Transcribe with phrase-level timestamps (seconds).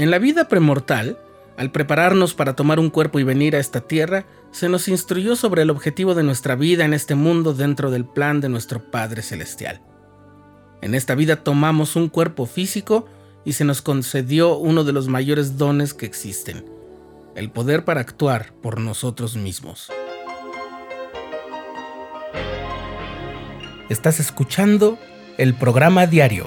[0.00, 1.18] En la vida premortal,
[1.58, 5.60] al prepararnos para tomar un cuerpo y venir a esta tierra, se nos instruyó sobre
[5.60, 9.82] el objetivo de nuestra vida en este mundo dentro del plan de nuestro Padre Celestial.
[10.80, 13.08] En esta vida tomamos un cuerpo físico
[13.44, 16.64] y se nos concedió uno de los mayores dones que existen,
[17.34, 19.92] el poder para actuar por nosotros mismos.
[23.90, 24.98] Estás escuchando
[25.36, 26.46] el programa diario,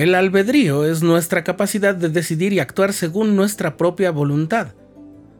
[0.00, 4.68] El albedrío es nuestra capacidad de decidir y actuar según nuestra propia voluntad.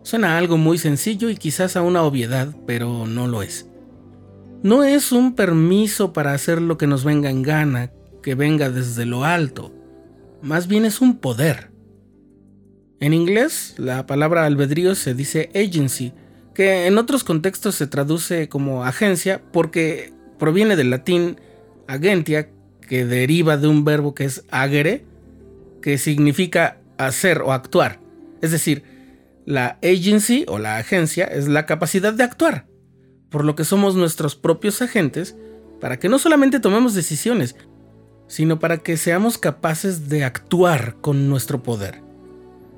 [0.03, 3.71] Suena algo muy sencillo y quizás a una obviedad, pero no lo es.
[4.63, 7.91] No es un permiso para hacer lo que nos venga en gana,
[8.23, 9.73] que venga desde lo alto.
[10.43, 11.71] Más bien es un poder.
[13.01, 16.13] En inglés, la palabra albedrío se dice agency,
[16.53, 21.41] que en otros contextos se traduce como agencia porque proviene del latín
[21.89, 22.51] agentia,
[22.91, 25.05] que deriva de un verbo que es agere,
[25.81, 28.01] que significa hacer o actuar.
[28.43, 28.83] Es decir,
[29.47, 32.67] la agency o la agencia es la capacidad de actuar,
[33.31, 35.37] por lo que somos nuestros propios agentes
[35.81, 37.55] para que no solamente tomemos decisiones,
[38.27, 42.03] sino para que seamos capaces de actuar con nuestro poder.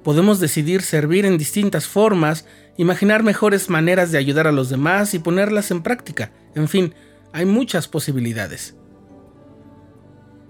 [0.04, 2.44] Podemos decidir servir en distintas formas,
[2.76, 6.32] imaginar mejores maneras de ayudar a los demás y ponerlas en práctica.
[6.54, 6.92] En fin,
[7.32, 8.76] hay muchas posibilidades.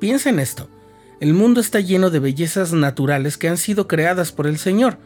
[0.02, 0.68] Piensa en esto.
[1.20, 4.98] El mundo está lleno de bellezas naturales que han sido creadas por el Señor,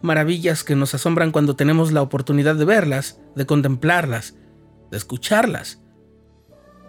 [0.00, 4.36] maravillas que nos asombran cuando tenemos la oportunidad de verlas, de contemplarlas,
[4.90, 5.82] de escucharlas.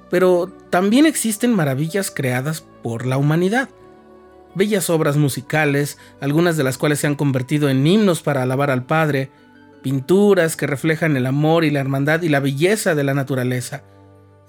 [0.09, 3.67] Pero también existen maravillas creadas por la humanidad.
[4.55, 8.85] Bellas obras musicales, algunas de las cuales se han convertido en himnos para alabar al
[8.85, 9.31] Padre,
[9.83, 13.83] pinturas que reflejan el amor y la hermandad y la belleza de la naturaleza,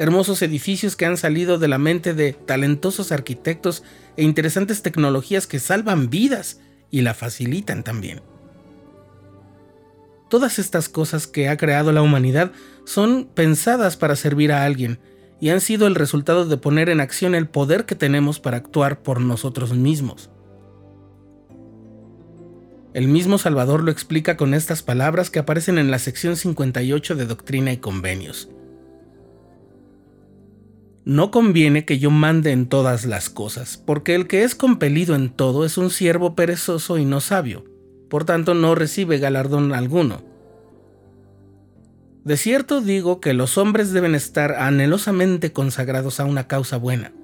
[0.00, 3.83] hermosos edificios que han salido de la mente de talentosos arquitectos
[4.16, 6.59] e interesantes tecnologías que salvan vidas
[6.91, 8.22] y la facilitan también.
[10.31, 12.50] Todas estas cosas que ha creado la humanidad
[12.87, 15.00] son pensadas para servir a alguien
[15.39, 19.03] y han sido el resultado de poner en acción el poder que tenemos para actuar
[19.03, 20.31] por nosotros mismos.
[22.94, 27.27] El mismo Salvador lo explica con estas palabras que aparecen en la sección 58 de
[27.27, 28.49] Doctrina y Convenios.
[31.05, 35.31] No conviene que yo mande en todas las cosas, porque el que es compelido en
[35.31, 37.65] todo es un siervo perezoso y no sabio,
[38.11, 40.22] por tanto no recibe galardón alguno.
[42.25, 47.15] De cierto digo que los hombres deben estar anhelosamente consagrados a una causa buena,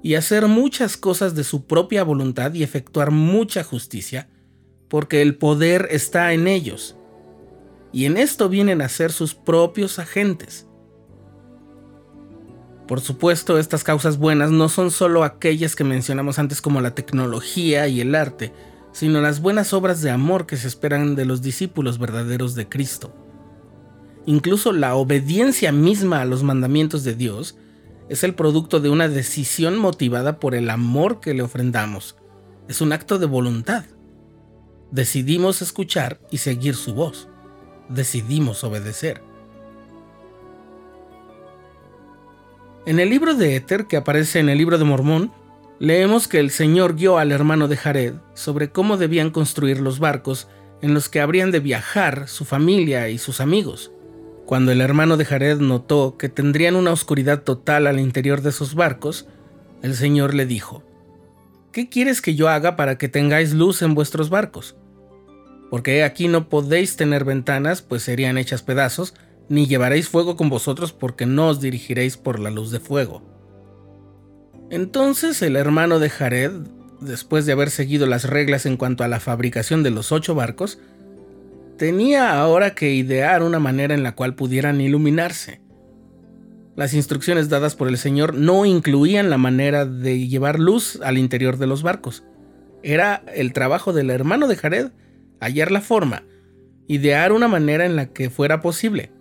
[0.00, 4.28] y hacer muchas cosas de su propia voluntad y efectuar mucha justicia,
[4.88, 6.96] porque el poder está en ellos,
[7.92, 10.68] y en esto vienen a ser sus propios agentes
[12.86, 17.88] por supuesto, estas causas buenas no son solo aquellas que mencionamos antes como la tecnología
[17.88, 18.52] y el arte,
[18.92, 23.14] sino las buenas obras de amor que se esperan de los discípulos verdaderos de Cristo.
[24.26, 27.56] Incluso la obediencia misma a los mandamientos de Dios
[28.10, 32.16] es el producto de una decisión motivada por el amor que le ofrendamos.
[32.68, 33.84] Es un acto de voluntad.
[34.90, 37.28] Decidimos escuchar y seguir su voz.
[37.88, 39.22] Decidimos obedecer.
[42.86, 45.32] En el libro de Éter, que aparece en el libro de Mormón,
[45.78, 50.48] leemos que el Señor guió al hermano de Jared sobre cómo debían construir los barcos
[50.82, 53.90] en los que habrían de viajar su familia y sus amigos.
[54.44, 58.74] Cuando el hermano de Jared notó que tendrían una oscuridad total al interior de sus
[58.74, 59.26] barcos,
[59.82, 60.84] el Señor le dijo,
[61.72, 64.76] ¿Qué quieres que yo haga para que tengáis luz en vuestros barcos?
[65.70, 69.14] Porque aquí no podéis tener ventanas, pues serían hechas pedazos,
[69.48, 73.22] ni llevaréis fuego con vosotros porque no os dirigiréis por la luz de fuego.
[74.70, 76.52] Entonces el hermano de Jared,
[77.00, 80.78] después de haber seguido las reglas en cuanto a la fabricación de los ocho barcos,
[81.76, 85.60] tenía ahora que idear una manera en la cual pudieran iluminarse.
[86.76, 91.56] Las instrucciones dadas por el Señor no incluían la manera de llevar luz al interior
[91.56, 92.24] de los barcos.
[92.82, 94.90] Era el trabajo del hermano de Jared
[95.40, 96.24] hallar la forma,
[96.88, 99.12] idear una manera en la que fuera posible.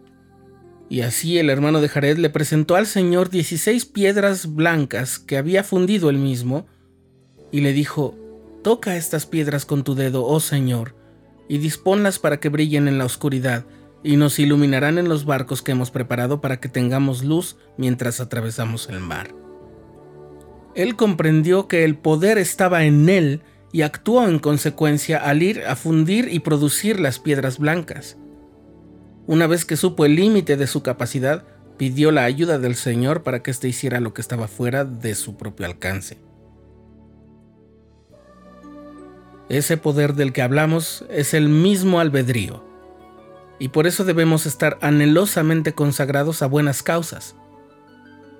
[0.93, 5.63] Y así el hermano de Jared le presentó al Señor 16 piedras blancas que había
[5.63, 6.67] fundido él mismo,
[7.51, 8.15] y le dijo,
[8.63, 10.93] Toca estas piedras con tu dedo, oh Señor,
[11.49, 13.65] y disponlas para que brillen en la oscuridad
[14.03, 18.87] y nos iluminarán en los barcos que hemos preparado para que tengamos luz mientras atravesamos
[18.87, 19.33] el mar.
[20.75, 23.41] Él comprendió que el poder estaba en él
[23.71, 28.15] y actuó en consecuencia al ir a fundir y producir las piedras blancas.
[29.25, 31.43] Una vez que supo el límite de su capacidad,
[31.77, 35.37] pidió la ayuda del Señor para que éste hiciera lo que estaba fuera de su
[35.37, 36.17] propio alcance.
[39.49, 42.63] Ese poder del que hablamos es el mismo albedrío,
[43.59, 47.35] y por eso debemos estar anhelosamente consagrados a buenas causas.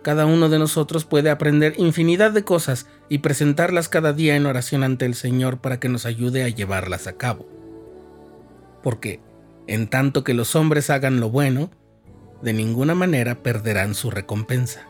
[0.02, 4.84] Cada uno de nosotros puede aprender infinidad de cosas y presentarlas cada día en oración
[4.84, 7.48] ante el Señor para que nos ayude a llevarlas a cabo.
[8.82, 9.22] Porque,
[9.68, 11.72] en tanto que los hombres hagan lo bueno,
[12.42, 14.88] de ninguna manera perderán su recompensa.